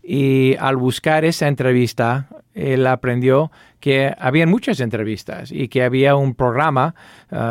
Y 0.02 0.56
al 0.60 0.76
buscar 0.76 1.24
esa 1.24 1.48
entrevista, 1.48 2.28
él 2.54 2.86
aprendió 2.86 3.50
que 3.86 4.12
había 4.18 4.48
muchas 4.48 4.80
entrevistas 4.80 5.52
y 5.52 5.68
que 5.68 5.84
había 5.84 6.16
un 6.16 6.34
programa, 6.34 6.96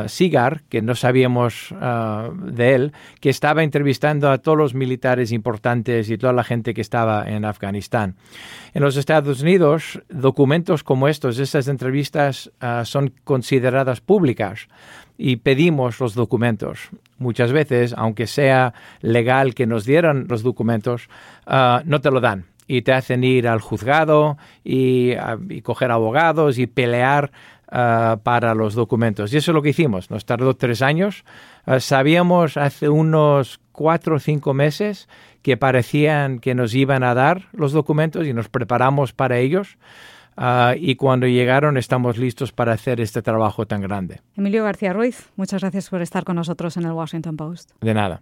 SIGAR, 0.08 0.64
que 0.64 0.82
no 0.82 0.94
sabíamos 0.94 1.72
uh, 1.72 2.30
de 2.36 2.76
él, 2.76 2.92
que 3.22 3.30
estaba 3.30 3.64
entrevistando 3.64 4.30
a 4.30 4.40
todos 4.40 4.58
los 4.58 4.74
militares 4.74 5.32
importantes 5.32 6.10
y 6.10 6.18
toda 6.18 6.34
la 6.34 6.44
gente 6.44 6.74
que 6.74 6.82
estaba 6.82 7.24
en 7.26 7.46
Afganistán. 7.46 8.18
En 8.74 8.84
los 8.84 8.98
Estados 8.98 9.44
Unidos, 9.44 10.02
documentos 10.10 10.84
como 10.84 11.08
estos, 11.08 11.40
estas 11.40 11.70
entrevistas 11.70 12.52
uh, 12.62 12.84
son 12.84 13.14
consideradas 13.24 14.02
públicas 14.02 14.68
y 15.18 15.38
pedimos 15.38 16.02
los 16.02 16.16
documentos. 16.16 16.90
Muchas 17.18 17.54
veces, 17.54 17.96
aunque 17.96 18.28
sea 18.28 18.74
legal 19.00 19.56
que 19.56 19.68
nos 19.68 19.86
dieran 19.86 20.26
los 20.28 20.44
documentos, 20.44 21.08
no 21.48 22.02
te 22.02 22.12
lo 22.12 22.20
dan 22.20 22.44
y 22.68 22.82
te 22.82 22.94
hacen 22.94 23.24
ir 23.24 23.48
al 23.48 23.62
juzgado 23.62 24.38
y, 24.64 25.16
coger 25.64 25.92
abogados 25.92 26.58
y 26.58 26.68
pelear 26.68 27.32
ah, 27.70 28.20
para 28.24 28.56
los 28.56 28.74
documentos. 28.74 29.34
Y 29.34 29.38
eso 29.38 29.52
es 29.52 29.56
lo 29.56 29.62
que 29.62 29.70
hicimos. 29.70 30.10
Nos 30.10 30.26
tardó 30.26 30.56
tres 30.56 30.82
años. 30.82 31.26
Ah, 31.66 31.80
sabíamos 31.80 32.58
hace 32.58 32.90
unos 32.90 33.60
cuatro 33.72 34.16
o 34.16 34.20
cinco 34.20 34.54
meses 34.54 35.08
que 35.42 35.58
parecían 35.58 36.40
que 36.40 36.56
nos 36.56 36.74
iban 36.74 37.04
a 37.04 37.14
dar 37.14 37.50
los 37.54 37.72
documentos 37.72 38.26
y 38.26 38.34
nos 38.34 38.50
preparamos 38.50 39.14
para 39.14 39.38
ellos. 39.38 39.78
Ah, 40.38 40.74
y 40.78 40.96
cuando 40.96 41.28
llegaron 41.28 41.78
estamos 41.78 42.18
listos 42.18 42.52
para 42.52 42.74
hacer 42.74 43.00
este 43.00 43.22
trabajo 43.22 43.66
tan 43.66 43.82
grande. 43.82 44.22
Emilio 44.36 44.64
García 44.64 44.92
Ruiz, 44.92 45.30
muchas 45.38 45.62
gracias 45.62 45.90
por 45.90 46.02
estar 46.02 46.26
con 46.26 46.36
nosotros 46.36 46.76
en 46.78 46.86
el 46.86 46.92
Washington 46.92 47.38
Post. 47.38 47.72
De 47.82 47.94
nada. 47.94 48.22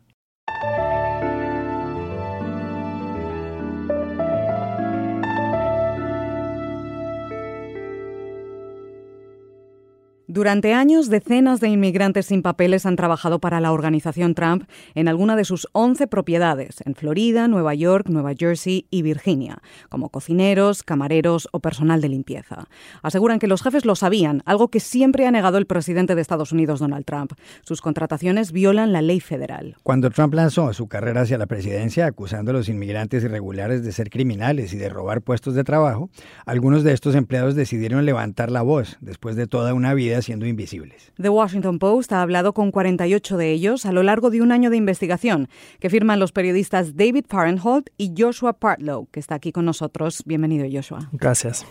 Durante 10.33 10.73
años, 10.73 11.11
decenas 11.11 11.59
de 11.59 11.69
inmigrantes 11.69 12.25
sin 12.25 12.41
papeles 12.41 12.87
han 12.87 12.95
trabajado 12.95 13.37
para 13.37 13.59
la 13.59 13.71
organización 13.71 14.33
Trump 14.33 14.63
en 14.95 15.07
alguna 15.07 15.35
de 15.35 15.45
sus 15.45 15.67
11 15.73 16.07
propiedades, 16.07 16.81
en 16.85 16.95
Florida, 16.95 17.47
Nueva 17.47 17.75
York, 17.75 18.07
Nueva 18.09 18.33
Jersey 18.35 18.87
y 18.89 19.03
Virginia, 19.03 19.61
como 19.89 20.09
cocineros, 20.09 20.81
camareros 20.81 21.47
o 21.51 21.59
personal 21.59 22.01
de 22.01 22.09
limpieza. 22.09 22.67
Aseguran 23.03 23.37
que 23.37 23.45
los 23.45 23.61
jefes 23.61 23.85
lo 23.85 23.95
sabían, 23.95 24.41
algo 24.47 24.69
que 24.69 24.79
siempre 24.79 25.27
ha 25.27 25.31
negado 25.31 25.59
el 25.59 25.67
presidente 25.67 26.15
de 26.15 26.21
Estados 26.23 26.51
Unidos, 26.51 26.79
Donald 26.79 27.05
Trump. 27.05 27.33
Sus 27.61 27.81
contrataciones 27.81 28.51
violan 28.51 28.91
la 28.91 29.03
ley 29.03 29.19
federal. 29.19 29.75
Cuando 29.83 30.09
Trump 30.09 30.33
lanzó 30.33 30.73
su 30.73 30.87
carrera 30.87 31.21
hacia 31.21 31.37
la 31.37 31.45
presidencia 31.45 32.07
acusando 32.07 32.49
a 32.49 32.55
los 32.55 32.69
inmigrantes 32.69 33.23
irregulares 33.23 33.83
de 33.83 33.91
ser 33.91 34.09
criminales 34.09 34.73
y 34.73 34.77
de 34.77 34.89
robar 34.89 35.21
puestos 35.21 35.53
de 35.53 35.63
trabajo, 35.63 36.09
algunos 36.47 36.83
de 36.83 36.93
estos 36.93 37.13
empleados 37.13 37.53
decidieron 37.53 38.03
levantar 38.07 38.49
la 38.49 38.63
voz 38.63 38.97
después 38.99 39.35
de 39.35 39.45
toda 39.45 39.75
una 39.75 39.93
vida 39.93 40.22
siendo 40.23 40.47
invisibles. 40.47 41.11
The 41.21 41.29
Washington 41.29 41.79
Post 41.79 42.11
ha 42.13 42.21
hablado 42.21 42.53
con 42.53 42.71
48 42.71 43.37
de 43.37 43.51
ellos 43.51 43.85
a 43.85 43.91
lo 43.91 44.03
largo 44.03 44.29
de 44.29 44.41
un 44.41 44.51
año 44.51 44.69
de 44.69 44.77
investigación 44.77 45.49
que 45.79 45.89
firman 45.89 46.19
los 46.19 46.31
periodistas 46.31 46.95
David 46.95 47.25
Farenholt 47.27 47.89
y 47.97 48.13
Joshua 48.17 48.53
Partlow, 48.53 49.07
que 49.11 49.19
está 49.19 49.35
aquí 49.35 49.51
con 49.51 49.65
nosotros. 49.65 50.23
Bienvenido, 50.25 50.65
Joshua. 50.71 51.09
Gracias. 51.11 51.65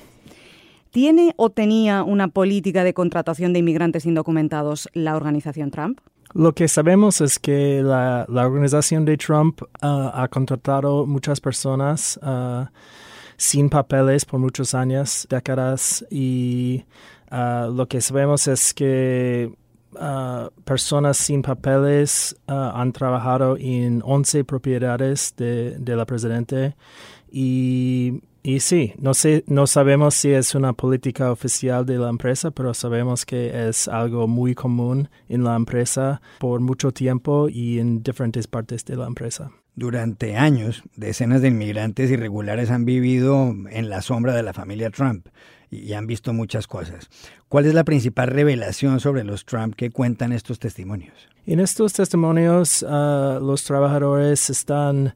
¿Tiene 0.91 1.33
o 1.37 1.49
tenía 1.49 2.03
una 2.03 2.29
política 2.29 2.85
de 2.85 2.93
contratación 2.93 3.55
de 3.55 3.61
inmigrantes 3.61 4.05
indocumentados 4.05 4.89
la 4.93 5.17
organización 5.17 5.71
Trump? 5.71 6.01
Lo 6.35 6.55
que 6.55 6.69
sabemos 6.69 7.21
es 7.21 7.39
que 7.39 7.83
la, 7.83 8.27
organización 8.29 9.05
de 9.05 9.17
Trump 9.17 9.63
uh, 9.63 9.87
ha 10.13 10.29
contratado 10.29 11.07
muchas 11.07 11.41
personas 11.41 12.19
uh, 12.23 12.67
sin 13.37 13.69
papeles 13.69 14.25
por 14.25 14.39
muchos 14.39 14.75
años, 14.75 15.27
décadas, 15.29 16.05
y 16.11 16.85
Ah, 17.35 17.67
lo 17.75 17.89
que 17.89 18.03
sabemos 18.03 18.47
es 18.47 18.75
que 18.75 19.51
ah, 19.99 20.51
personas 20.67 21.17
sin 21.17 21.41
papeles 21.41 22.37
ah, 22.47 22.75
han 22.75 22.93
trabajado 22.93 23.57
en 23.59 24.03
11 24.05 24.45
propiedades 24.45 25.35
de, 25.39 25.79
la 25.83 26.05
presidente 26.05 26.77
y, 27.31 28.21
y, 28.43 28.61
sí, 28.61 28.93
no, 28.99 29.15
sé, 29.15 29.45
no 29.47 29.67
sabemos 29.67 30.13
si 30.13 30.31
es 30.31 30.55
una 30.55 30.75
política 30.75 31.33
oficial 31.33 31.87
de 31.87 31.97
la 31.97 32.11
empresa, 32.11 32.51
pero 32.51 32.75
sabemos 32.75 33.25
que 33.25 33.67
es 33.67 33.89
algo 33.89 34.29
muy 34.29 34.55
común 34.55 35.09
en 35.31 35.43
la 35.43 35.57
empresa 35.57 36.21
por 36.39 36.61
mucho 36.61 36.93
tiempo 36.93 37.49
y 37.49 37.79
en 37.79 38.03
diferentes 38.03 38.47
partes 38.47 38.85
de 38.85 38.97
la 38.97 39.07
empresa. 39.07 39.51
Durante 39.75 40.37
años, 40.37 40.83
decenas 40.97 41.41
de 41.41 41.49
inmigrantes 41.49 42.11
irregulares 42.11 42.71
han 42.71 42.85
vivido 42.85 43.55
en 43.71 43.89
la 43.89 44.03
sombra 44.03 44.35
de 44.35 44.43
la 44.43 44.53
familia 44.53 44.91
Trump 44.91 45.29
y 45.73 45.95
han 45.95 46.07
visto 46.07 46.33
muchas 46.33 46.67
cosas. 46.67 47.09
¿Cuál 47.49 47.67
es 47.67 47.75
la 47.75 47.83
principal 47.83 48.29
revelación 48.29 49.01
sobre 49.01 49.25
los 49.25 49.47
Trump 49.47 49.75
que 49.75 49.91
cuentan 49.91 50.33
estos 50.33 50.59
testimonios? 50.59 51.29
En 51.47 51.59
estos 51.61 51.95
testimonios, 51.95 52.85
ah, 52.87 53.39
los 53.41 53.65
trabajadores 53.65 54.51
están 54.51 55.15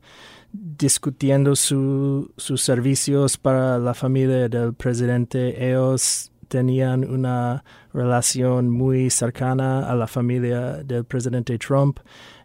discutiendo 0.52 1.54
sus 1.54 2.30
servicios 2.56 3.36
para 3.36 3.78
la 3.78 3.92
familia 3.92 4.48
del 4.48 4.72
presidente. 4.72 5.70
Ellos 5.70 6.32
tenían 6.48 7.04
una 7.04 7.62
relación 7.92 8.70
muy 8.70 9.10
cercana 9.10 9.90
a 9.90 9.94
la 9.94 10.06
familia 10.06 10.82
del 10.82 11.04
presidente 11.04 11.58
Trump. 11.58 11.98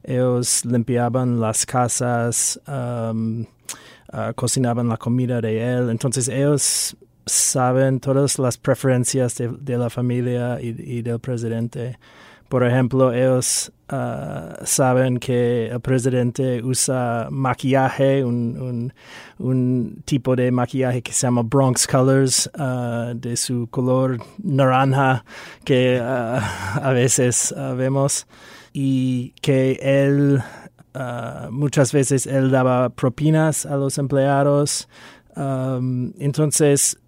Ellos 0.03 0.65
limpiaban 0.65 1.39
las 1.39 1.65
casas, 1.65 2.59
ah, 2.67 3.13
cocinaban 4.35 4.89
la 4.89 4.97
comida 4.97 5.39
de 5.39 5.77
él. 5.77 5.89
Entonces 5.89 6.27
ellos 6.27 6.97
saben 7.31 7.99
todas 7.99 8.37
las 8.39 8.57
preferencias 8.57 9.35
de, 9.35 9.77
la 9.77 9.89
familia 9.89 10.59
y, 10.61 11.01
del 11.01 11.19
presidente. 11.19 11.97
Por 12.49 12.65
ejemplo, 12.65 13.13
ellos 13.13 13.71
ah, 13.87 14.57
saben 14.65 15.17
que 15.17 15.67
el 15.67 15.79
presidente 15.79 16.61
usa 16.61 17.29
maquillaje, 17.31 18.25
un, 18.25 18.91
tipo 20.03 20.35
de 20.35 20.51
maquillaje 20.51 21.01
que 21.01 21.13
se 21.13 21.27
llama 21.27 21.43
Bronx 21.43 21.87
Colors, 21.87 22.51
ah, 22.57 23.13
de 23.15 23.37
su 23.37 23.67
color 23.71 24.19
naranja 24.43 25.23
que 25.63 26.01
ah, 26.03 26.79
a 26.83 26.91
veces 26.91 27.55
vemos, 27.77 28.27
y 28.73 29.33
que 29.41 29.79
él 29.81 30.43
muchas 31.51 31.93
veces 31.93 32.27
él 32.27 32.51
daba 32.51 32.89
propinas 32.89 33.65
a 33.65 33.77
los 33.77 33.97
empleados. 33.97 34.89
entonces, 35.37 37.00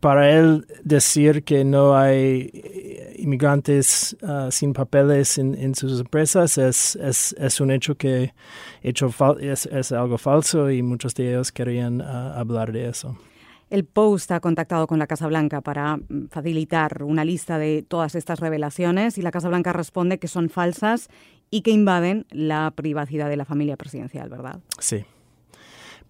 para 0.00 0.30
él 0.30 0.66
decir 0.84 1.44
que 1.44 1.64
no 1.64 1.96
hay 1.96 2.50
inmigrantes 3.18 4.16
uh, 4.22 4.50
sin 4.50 4.72
papeles 4.72 5.38
en, 5.38 5.74
sus 5.74 6.00
empresas 6.00 6.58
es, 6.58 6.96
es, 6.96 7.34
es, 7.38 7.60
un 7.60 7.70
hecho 7.70 7.96
que 7.96 8.34
hecho 8.82 9.12
es, 9.40 9.66
es, 9.66 9.92
algo 9.92 10.18
falso 10.18 10.70
y 10.70 10.82
muchos 10.82 11.14
de 11.14 11.30
ellos 11.30 11.52
querían 11.52 12.00
uh, 12.00 12.38
hablar 12.38 12.72
de 12.72 12.88
eso. 12.88 13.16
El 13.68 13.84
Post 13.84 14.30
ha 14.30 14.40
contactado 14.40 14.86
con 14.86 14.98
la 14.98 15.08
Casa 15.08 15.26
Blanca 15.26 15.60
para 15.60 15.96
mm, 15.96 16.28
facilitar 16.30 17.02
una 17.02 17.24
lista 17.24 17.58
de 17.58 17.84
todas 17.86 18.14
estas 18.14 18.38
revelaciones 18.38 19.18
y 19.18 19.22
la 19.22 19.30
Casa 19.30 19.48
Blanca 19.48 19.72
responde 19.72 20.18
que 20.18 20.28
son 20.28 20.48
falsas 20.50 21.08
y 21.50 21.62
que 21.62 21.70
invaden 21.70 22.26
la 22.30 22.72
privacidad 22.74 23.28
de 23.28 23.36
la 23.36 23.44
familia 23.44 23.76
presidencial, 23.76 24.28
¿verdad? 24.28 24.60
Sí. 24.78 25.04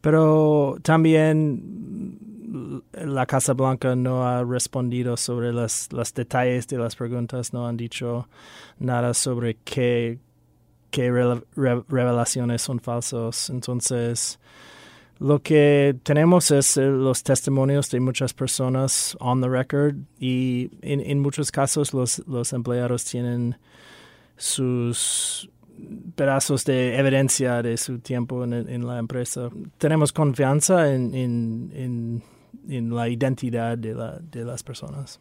Pero 0.01 0.77
también 0.83 2.19
la 2.93 3.27
Casa 3.27 3.55
Blanca 3.55 3.97
no 3.97 4.27
ha 4.27 4.45
respondido 4.45 5.17
sobre 5.17 5.53
los, 5.53 5.89
detalles 6.15 6.67
de 6.69 6.79
las 6.79 6.97
preguntas, 6.97 7.53
no 7.53 7.67
han 7.67 7.77
dicho 7.77 8.29
nada 8.79 9.15
sobre 9.15 9.57
qué, 9.65 10.19
qué 10.91 11.11
revelaciones 11.57 12.63
son 12.63 12.81
falsos. 12.81 13.51
Entonces, 13.51 14.39
Lo 15.19 15.41
que 15.41 15.97
tenemos 16.03 16.51
es 16.51 16.77
eh, 16.77 16.83
los 16.89 17.23
testimonios 17.23 17.91
de 17.91 18.01
muchas 18.01 18.35
personas 18.35 19.17
on 19.19 19.41
the 19.41 19.49
record 19.49 19.97
y 20.21 20.71
en, 20.83 21.21
muchos 21.21 21.51
casos 21.51 21.95
los, 21.95 22.23
los 22.27 22.53
empleados 22.53 23.05
tienen 23.07 23.57
sus 24.37 25.49
pedazos 26.15 26.65
de 26.65 26.99
evidencia 26.99 27.63
de 27.63 27.77
su 27.79 27.99
tiempo 27.99 28.45
en, 28.45 28.87
la 28.87 28.99
empresa. 28.99 29.49
Tenemos 29.79 30.13
confianza 30.13 30.93
en, 30.93 31.15
en, 31.15 31.73
en 31.75 32.23
la 32.67 33.09
identidad 33.09 33.79
de, 33.79 33.95
la, 33.95 34.19
de 34.19 34.45
las 34.45 34.63
personas. 34.63 35.21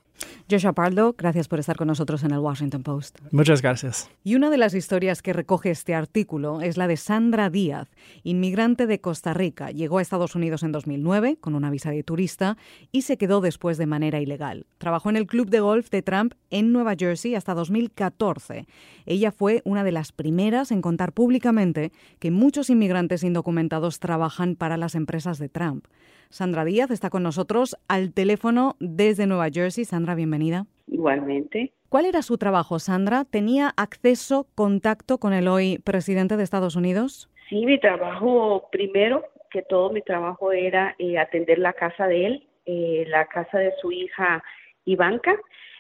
Joshua 0.50 0.74
Pardo, 0.74 1.15
gracias 1.18 1.48
por 1.48 1.60
estar 1.60 1.75
con 1.75 1.88
nosotros 1.88 2.24
en 2.24 2.32
el 2.32 2.39
Washington 2.39 2.84
Post. 2.84 3.20
Muchas 3.32 3.62
gracias. 3.62 4.10
Y 4.24 4.36
una 4.36 4.50
de 4.50 4.58
las 4.58 4.74
historias 4.74 5.22
que 5.22 5.34
recoge 5.34 5.72
este 5.72 5.96
artículo 5.96 6.62
es 6.62 6.77
la 6.77 6.88
de 6.88 6.98
Sandra 6.98 7.50
Díaz, 7.50 7.89
inmigrante 8.24 8.88
de 8.88 9.01
Costa 9.01 9.34
Rica. 9.34 9.72
Llegó 9.72 9.98
a 9.98 10.01
Estados 10.01 10.36
Unidos 10.36 10.63
en 10.63 10.72
2009 10.72 11.38
con 11.42 11.56
una 11.56 11.70
visa 11.70 11.92
de 11.92 12.04
turista 12.04 12.58
y 12.92 13.01
se 13.01 13.18
quedó 13.18 13.42
después 13.42 13.77
de 13.77 13.88
manera 13.88 14.20
ilegal. 14.20 14.68
Trabajó 14.77 15.10
en 15.10 15.18
el 15.18 15.27
club 15.27 15.50
de 15.50 15.60
golf 15.60 15.89
de 15.89 16.01
Trump 16.01 16.34
en 16.50 16.72
Nueva 16.72 16.96
Jersey 16.98 17.36
hasta 17.36 17.54
2014. 17.54 18.68
Ella 19.06 19.32
fue 19.32 19.62
una 19.65 19.84
de 19.84 19.92
las 19.92 20.12
primeras 20.12 20.72
en 20.72 20.82
contar 20.82 21.12
públicamente 21.12 21.92
que 22.20 22.32
muchos 22.32 22.70
inmigrantes 22.70 23.24
indocumentados 23.24 24.00
trabajan 24.00 24.56
para 24.56 24.77
las 24.77 24.96
empresas 24.96 25.39
de 25.39 25.50
Trump. 25.50 25.86
Sandra 26.29 26.65
Díaz 26.65 26.91
está 26.91 27.10
con 27.10 27.24
nosotros 27.24 27.77
al 27.88 28.13
teléfono 28.13 28.75
desde 28.79 29.27
Nueva 29.27 29.50
Jersey. 29.50 29.86
Sandra, 29.86 30.15
bienvenida. 30.15 30.65
Igualmente. 30.88 31.74
¿Cuál 31.89 32.05
era 32.05 32.22
su 32.22 32.38
trabajo, 32.38 32.79
Sandra? 32.79 33.25
¿Tenía 33.25 33.74
acceso, 33.77 34.48
contacto 34.55 35.17
con 35.17 35.34
el 35.34 35.48
hoy 35.48 35.79
presidente 35.79 36.36
de 36.36 36.44
Estados 36.44 36.75
Unidos? 36.75 37.29
Sí, 37.50 37.65
mi 37.65 37.79
trabajo, 37.79 38.67
primero 38.72 39.24
que 39.51 39.62
todo, 39.62 39.91
mi 39.91 40.01
trabajo 40.01 40.51
era 40.51 40.96
eh, 41.00 41.17
atender 41.17 41.60
la 41.60 41.74
casa 41.74 42.08
de 42.08 42.25
él, 42.25 42.48
eh, 42.65 43.05
la 43.08 43.27
casa 43.27 43.60
de 43.60 43.72
su 43.82 43.91
hija 43.91 44.44
Ivanka, 44.84 45.36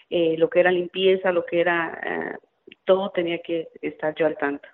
eh, 0.09 0.35
lo 0.37 0.49
que 0.49 0.61
era 0.61 0.71
limpieza, 0.71 1.31
lo 1.31 1.45
que 1.45 1.59
era, 1.59 2.39
todo 2.85 3.09
tenía 3.09 3.39
que 3.39 3.67
estar 3.81 4.15
yo 4.15 4.27
al 4.27 4.37
tanto. 4.37 4.67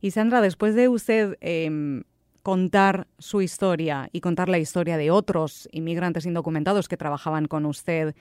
Y 0.00 0.10
Sandra, 0.10 0.40
después 0.40 0.74
de 0.74 0.88
usted 0.88 1.36
em, 1.40 2.02
contar 2.42 3.06
su 3.18 3.40
historia 3.40 4.08
y 4.12 4.20
contar 4.20 4.48
la 4.48 4.58
historia 4.58 4.96
de 4.96 5.10
otros 5.10 5.68
inmigrantes 5.72 6.26
indocumentados 6.26 6.88
que 6.88 6.96
trabajaban 6.96 7.46
con 7.46 7.66
usted, 7.66 8.14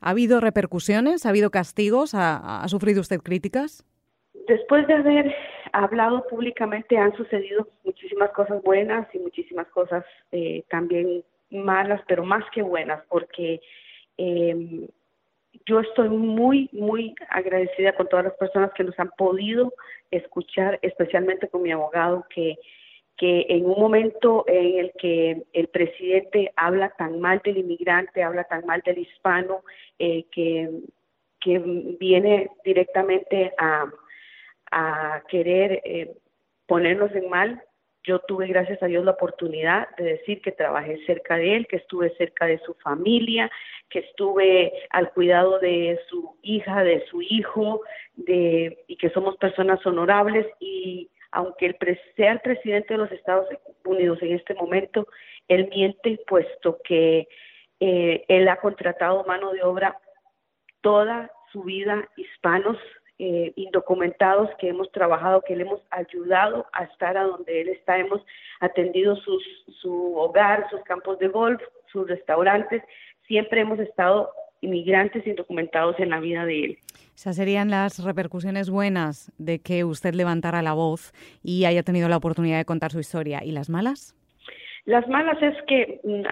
¿ha 0.00 0.10
habido 0.10 0.40
repercusiones? 0.40 1.26
¿Ha 1.26 1.30
habido 1.30 1.50
castigos? 1.50 2.14
¿Ha, 2.14 2.64
sufrido 2.68 3.00
usted 3.00 3.18
críticas? 3.20 3.84
Después 4.46 4.86
de 4.86 4.94
haber 4.94 5.34
hablado 5.72 6.26
públicamente 6.28 6.96
han 6.96 7.14
sucedido 7.16 7.68
muchísimas 7.84 8.30
cosas 8.30 8.62
buenas 8.62 9.06
y 9.12 9.18
muchísimas 9.18 9.66
cosas 9.68 10.04
eh, 10.32 10.62
también 10.70 11.24
malas, 11.50 12.00
pero 12.06 12.24
más 12.24 12.44
que 12.54 12.62
buenas, 12.62 13.02
porque 13.08 13.60
em, 14.16 14.86
yo 15.66 15.80
estoy 15.80 16.08
muy, 16.08 16.68
muy 16.72 17.14
agradecida 17.28 17.92
con 17.94 18.08
todas 18.08 18.26
las 18.26 18.34
personas 18.34 18.72
que 18.74 18.84
nos 18.84 18.98
han 18.98 19.10
podido 19.18 19.72
escuchar, 20.10 20.78
especialmente 20.82 21.48
con 21.48 21.62
mi 21.62 21.72
abogado, 21.72 22.24
que 22.34 22.56
que 23.18 23.46
en 23.48 23.66
un 23.66 23.80
momento 23.80 24.44
en 24.46 24.78
el 24.78 24.92
que 24.92 25.42
el 25.52 25.66
presidente 25.68 26.52
habla 26.54 26.90
tan 26.90 27.20
mal 27.20 27.42
del 27.44 27.58
inmigrante, 27.58 28.22
habla 28.22 28.44
tan 28.44 28.64
mal 28.64 28.80
del 28.86 28.98
hispano, 28.98 29.64
eh, 29.98 30.24
que, 30.30 30.70
que 31.40 31.58
viene 31.98 32.48
directamente 32.64 33.52
a, 33.58 33.86
a 34.70 35.22
querer 35.28 35.82
eh, 35.84 36.14
ponernos 36.66 37.12
en 37.16 37.28
mal, 37.28 37.62
yo 38.04 38.20
tuve, 38.20 38.46
gracias 38.46 38.82
a 38.82 38.86
Dios, 38.86 39.04
la 39.04 39.10
oportunidad 39.10 39.88
de 39.96 40.04
decir 40.04 40.40
que 40.40 40.52
trabajé 40.52 41.04
cerca 41.04 41.36
de 41.36 41.56
él, 41.56 41.66
que 41.66 41.76
estuve 41.76 42.14
cerca 42.16 42.46
de 42.46 42.58
su 42.60 42.74
familia, 42.74 43.50
que 43.90 43.98
estuve 43.98 44.72
al 44.90 45.10
cuidado 45.12 45.58
de 45.58 45.98
su 46.08 46.36
hija, 46.42 46.84
de 46.84 47.04
su 47.06 47.20
hijo, 47.20 47.82
de, 48.14 48.84
y 48.86 48.96
que 48.96 49.10
somos 49.10 49.36
personas 49.36 49.84
honorables 49.84 50.46
y 50.60 51.10
aunque 51.30 51.66
el 51.66 51.76
sea 52.16 52.32
el 52.32 52.40
presidente 52.40 52.94
de 52.94 52.98
los 52.98 53.12
Estados 53.12 53.46
Unidos 53.84 54.18
en 54.22 54.34
este 54.34 54.54
momento, 54.54 55.06
él 55.48 55.68
miente 55.68 56.20
puesto 56.26 56.78
que 56.84 57.28
eh, 57.80 58.24
él 58.28 58.48
ha 58.48 58.56
contratado 58.56 59.24
mano 59.24 59.52
de 59.52 59.62
obra 59.62 59.98
toda 60.80 61.30
su 61.52 61.62
vida 61.62 62.08
hispanos 62.16 62.76
eh, 63.20 63.52
indocumentados 63.56 64.48
que 64.58 64.68
hemos 64.68 64.92
trabajado, 64.92 65.42
que 65.42 65.56
le 65.56 65.62
hemos 65.62 65.82
ayudado 65.90 66.66
a 66.72 66.84
estar 66.84 67.16
a 67.16 67.24
donde 67.24 67.62
él 67.62 67.68
está, 67.68 67.98
hemos 67.98 68.24
atendido 68.60 69.16
sus, 69.16 69.42
su 69.80 70.16
hogar, 70.16 70.68
sus 70.70 70.80
campos 70.82 71.18
de 71.18 71.26
golf, 71.26 71.60
sus 71.90 72.06
restaurantes, 72.06 72.82
siempre 73.26 73.62
hemos 73.62 73.80
estado 73.80 74.30
inmigrantes 74.60 75.26
indocumentados 75.26 75.98
en 75.98 76.10
la 76.10 76.20
vida 76.20 76.44
de 76.44 76.64
él. 76.64 76.78
Esas 77.14 77.36
serían 77.36 77.70
las 77.70 78.02
repercusiones 78.04 78.70
buenas 78.70 79.32
de 79.38 79.60
que 79.60 79.84
usted 79.84 80.14
levantara 80.14 80.62
la 80.62 80.72
voz 80.72 81.12
y 81.42 81.64
haya 81.64 81.82
tenido 81.82 82.08
la 82.08 82.16
oportunidad 82.16 82.58
de 82.58 82.64
contar 82.64 82.92
su 82.92 83.00
historia. 83.00 83.42
¿Y 83.44 83.52
las 83.52 83.68
malas? 83.68 84.14
Las 84.84 85.06
malas 85.08 85.36
es 85.42 85.54
que 85.66 86.00
mm, 86.04 86.22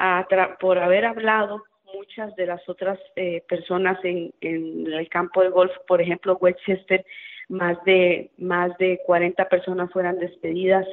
por 0.61 0.79
haber 0.79 1.05
hablado 1.05 1.65
muchas 1.95 2.35
de 2.37 2.47
las 2.47 2.67
otras 2.69 2.99
eh, 3.17 3.43
personas 3.49 3.99
en, 4.05 4.33
el 4.41 5.09
campo 5.09 5.43
de 5.43 5.49
golf, 5.49 5.73
por 5.87 6.01
ejemplo, 6.01 6.39
Westchester, 6.41 7.05
más 7.49 7.83
de 7.85 8.31
más 8.39 8.77
de 8.79 9.01
40 9.07 9.49
personas 9.49 9.91
fueran 9.93 10.19
despedidas, 10.19 10.87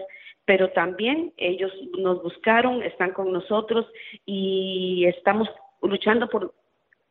pero 0.46 0.72
también 0.72 1.34
ellos 1.38 1.72
nos 2.00 2.22
buscaron, 2.22 2.84
están 2.84 3.12
con 3.12 3.32
nosotros 3.32 3.86
y 4.26 5.06
estamos 5.08 5.50
luchando 5.82 6.30
por 6.30 6.54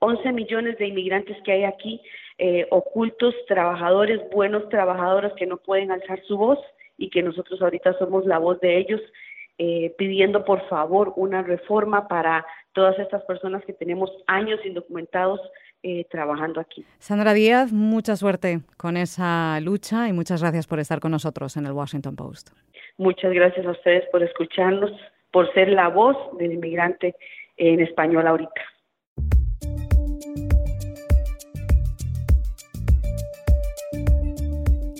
11 0.02 0.32
millones 0.32 0.76
de 0.78 0.88
inmigrantes 0.88 1.36
que 1.44 1.52
hay 1.52 1.64
aquí, 1.64 2.00
eh, 2.38 2.66
ocultos, 2.70 3.34
trabajadores, 3.46 4.20
buenos 4.32 4.68
trabajadores 4.68 5.32
que 5.34 5.46
no 5.46 5.58
pueden 5.58 5.92
alzar 5.92 6.20
su 6.26 6.36
voz 6.36 6.58
y 6.98 7.08
que 7.08 7.22
nosotros 7.22 7.62
ahorita 7.62 7.96
somos 7.98 8.26
la 8.26 8.38
voz 8.38 8.58
de 8.60 8.78
ellos, 8.78 9.00
eh, 9.58 9.94
pidiendo 9.96 10.44
por 10.44 10.68
favor 10.68 11.12
una 11.14 11.42
reforma 11.42 12.08
para 12.08 12.44
todas 12.72 12.98
estas 12.98 13.22
personas 13.26 13.64
que 13.64 13.72
tenemos 13.72 14.10
años 14.26 14.58
indocumentados 14.64 15.40
eh, 15.84 16.04
trabajando 16.10 16.60
aquí. 16.60 16.84
Sandra 16.98 17.32
Díaz, 17.32 17.72
mucha 17.72 18.16
suerte 18.16 18.60
con 18.76 18.96
esa 18.96 19.60
lucha 19.60 20.08
y 20.08 20.12
muchas 20.12 20.42
gracias 20.42 20.66
por 20.66 20.80
estar 20.80 20.98
con 20.98 21.12
nosotros 21.12 21.56
en 21.56 21.66
el 21.66 21.72
Washington 21.72 22.16
Post. 22.16 22.50
Muchas 22.98 23.32
gracias 23.32 23.64
a 23.64 23.70
ustedes 23.70 24.02
por 24.10 24.24
escucharnos, 24.24 24.90
por 25.30 25.52
ser 25.54 25.68
la 25.68 25.86
voz 25.88 26.16
del 26.38 26.54
inmigrante 26.54 27.14
en 27.56 27.78
español 27.78 28.26
ahorita. 28.26 28.71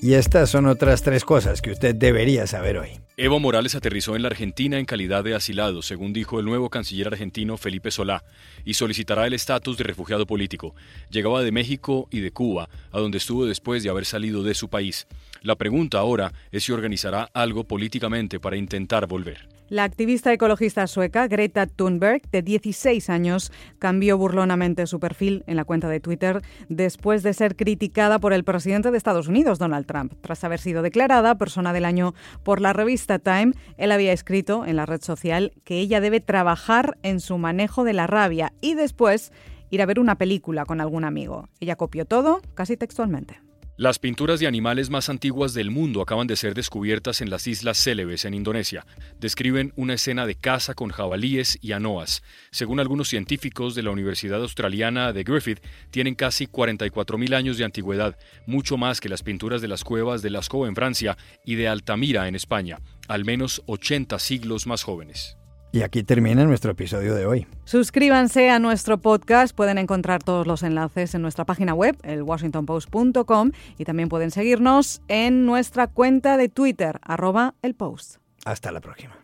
Y 0.04 0.14
estas 0.14 0.50
son 0.50 0.66
otras 0.66 1.04
tres 1.04 1.24
cosas 1.24 1.62
que 1.62 1.70
usted 1.70 1.94
debería 1.94 2.48
saber 2.48 2.76
hoy. 2.76 2.88
Evo 3.16 3.38
Morales 3.38 3.76
aterrizó 3.76 4.16
en 4.16 4.22
la 4.22 4.28
Argentina 4.30 4.80
en 4.80 4.84
calidad 4.84 5.22
de 5.22 5.36
asilado, 5.36 5.80
según 5.80 6.12
dijo 6.12 6.40
el 6.40 6.44
nuevo 6.44 6.70
canciller 6.70 7.06
argentino 7.06 7.56
Felipe 7.56 7.92
Solá, 7.92 8.24
y 8.64 8.74
solicitará 8.74 9.28
el 9.28 9.32
estatus 9.32 9.78
de 9.78 9.84
refugiado 9.84 10.26
político. 10.26 10.74
Llegaba 11.08 11.44
de 11.44 11.52
México 11.52 12.08
y 12.10 12.18
de 12.18 12.32
Cuba, 12.32 12.68
a 12.90 12.98
donde 12.98 13.18
estuvo 13.18 13.46
después 13.46 13.84
de 13.84 13.90
haber 13.90 14.04
salido 14.04 14.42
de 14.42 14.54
su 14.54 14.68
país. 14.68 15.06
La 15.40 15.54
pregunta 15.54 16.00
ahora 16.00 16.32
es 16.50 16.64
si 16.64 16.72
organizará 16.72 17.30
algo 17.32 17.62
políticamente 17.62 18.40
para 18.40 18.56
intentar 18.56 19.06
volver. 19.06 19.51
La 19.72 19.84
activista 19.84 20.30
ecologista 20.30 20.86
sueca 20.86 21.28
Greta 21.28 21.66
Thunberg, 21.66 22.28
de 22.30 22.42
16 22.42 23.08
años, 23.08 23.50
cambió 23.78 24.18
burlonamente 24.18 24.86
su 24.86 25.00
perfil 25.00 25.44
en 25.46 25.56
la 25.56 25.64
cuenta 25.64 25.88
de 25.88 25.98
Twitter 25.98 26.42
después 26.68 27.22
de 27.22 27.32
ser 27.32 27.56
criticada 27.56 28.18
por 28.18 28.34
el 28.34 28.44
presidente 28.44 28.90
de 28.90 28.98
Estados 28.98 29.28
Unidos, 29.28 29.58
Donald 29.58 29.86
Trump. 29.86 30.12
Tras 30.20 30.44
haber 30.44 30.60
sido 30.60 30.82
declarada 30.82 31.38
persona 31.38 31.72
del 31.72 31.86
año 31.86 32.12
por 32.42 32.60
la 32.60 32.74
revista 32.74 33.18
Time, 33.18 33.54
él 33.78 33.92
había 33.92 34.12
escrito 34.12 34.66
en 34.66 34.76
la 34.76 34.84
red 34.84 35.00
social 35.00 35.54
que 35.64 35.78
ella 35.78 36.02
debe 36.02 36.20
trabajar 36.20 36.98
en 37.02 37.18
su 37.18 37.38
manejo 37.38 37.82
de 37.82 37.94
la 37.94 38.06
rabia 38.06 38.52
y 38.60 38.74
después 38.74 39.32
ir 39.70 39.80
a 39.80 39.86
ver 39.86 40.00
una 40.00 40.18
película 40.18 40.66
con 40.66 40.82
algún 40.82 41.04
amigo. 41.04 41.48
Ella 41.60 41.76
copió 41.76 42.04
todo, 42.04 42.42
casi 42.52 42.76
textualmente. 42.76 43.40
Las 43.78 43.98
pinturas 43.98 44.38
de 44.38 44.46
animales 44.46 44.90
más 44.90 45.08
antiguas 45.08 45.54
del 45.54 45.70
mundo 45.70 46.02
acaban 46.02 46.26
de 46.26 46.36
ser 46.36 46.52
descubiertas 46.52 47.22
en 47.22 47.30
las 47.30 47.46
Islas 47.46 47.78
Célebes, 47.78 48.26
en 48.26 48.34
Indonesia. 48.34 48.84
Describen 49.18 49.72
una 49.76 49.94
escena 49.94 50.26
de 50.26 50.34
caza 50.34 50.74
con 50.74 50.90
jabalíes 50.90 51.58
y 51.62 51.72
anoas. 51.72 52.22
Según 52.50 52.80
algunos 52.80 53.08
científicos 53.08 53.74
de 53.74 53.82
la 53.82 53.90
Universidad 53.90 54.42
Australiana 54.42 55.14
de 55.14 55.24
Griffith, 55.24 55.60
tienen 55.90 56.14
casi 56.14 56.46
44.000 56.46 57.34
años 57.34 57.56
de 57.56 57.64
antigüedad, 57.64 58.18
mucho 58.46 58.76
más 58.76 59.00
que 59.00 59.08
las 59.08 59.22
pinturas 59.22 59.62
de 59.62 59.68
las 59.68 59.84
cuevas 59.84 60.20
de 60.20 60.28
Lascaux 60.28 60.68
en 60.68 60.74
Francia 60.74 61.16
y 61.42 61.54
de 61.54 61.68
Altamira 61.68 62.28
en 62.28 62.34
España, 62.34 62.78
al 63.08 63.24
menos 63.24 63.62
80 63.66 64.18
siglos 64.18 64.66
más 64.66 64.82
jóvenes. 64.82 65.38
Y 65.72 65.80
aquí 65.80 66.02
termina 66.02 66.44
nuestro 66.44 66.72
episodio 66.72 67.14
de 67.14 67.24
hoy. 67.24 67.46
Suscríbanse 67.64 68.50
a 68.50 68.58
nuestro 68.58 68.98
podcast, 68.98 69.56
pueden 69.56 69.78
encontrar 69.78 70.22
todos 70.22 70.46
los 70.46 70.62
enlaces 70.62 71.14
en 71.14 71.22
nuestra 71.22 71.46
página 71.46 71.72
web, 71.72 71.96
el 72.02 72.22
washingtonpost.com, 72.22 73.52
y 73.78 73.84
también 73.84 74.10
pueden 74.10 74.30
seguirnos 74.30 75.00
en 75.08 75.46
nuestra 75.46 75.86
cuenta 75.86 76.36
de 76.36 76.50
Twitter, 76.50 77.00
arroba 77.00 77.54
el 77.62 77.74
post. 77.74 78.16
Hasta 78.44 78.70
la 78.70 78.80
próxima. 78.80 79.21